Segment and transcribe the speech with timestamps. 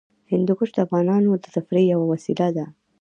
[0.31, 2.65] هندوکش د افغانانو د تفریح یوه وسیله ده.